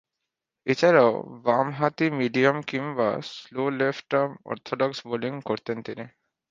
[0.67, 1.11] এছাড়াও,
[1.45, 6.05] বামহাতি মিডিয়াম কিংবা স্লো লেফট-আর্ম অর্থোডক্স বোলিং করতেন তিনি।